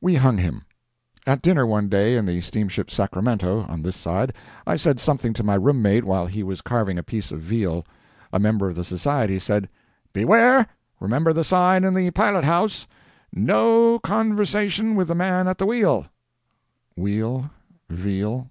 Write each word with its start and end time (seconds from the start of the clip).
We 0.00 0.14
hung 0.14 0.36
him. 0.38 0.62
At 1.26 1.42
dinner, 1.42 1.66
one 1.66 1.88
day, 1.88 2.16
in 2.16 2.24
the 2.26 2.40
steamship 2.40 2.88
"Sacramento" 2.88 3.62
on 3.68 3.82
this 3.82 3.96
side, 3.96 4.32
I 4.64 4.76
said 4.76 5.00
something 5.00 5.32
to 5.32 5.42
my 5.42 5.56
roommate 5.56 6.04
while 6.04 6.26
he 6.26 6.44
was 6.44 6.60
carving 6.62 6.98
a 6.98 7.02
piece 7.02 7.32
of 7.32 7.40
veal. 7.40 7.84
A 8.32 8.38
member 8.38 8.68
of 8.68 8.76
the 8.76 8.84
Society 8.84 9.40
said, 9.40 9.68
"Beware—remember 10.12 11.32
the 11.32 11.42
sign 11.42 11.82
in 11.82 11.94
the 11.94 12.12
pilot 12.12 12.44
house: 12.44 12.86
"No 13.32 13.98
conversation 13.98 14.94
with 14.94 15.08
the 15.08 15.16
man 15.16 15.48
at 15.48 15.58
the 15.58 15.66
wheel" 15.66 16.06
(weal 16.96 17.50
veal.) 17.90 18.48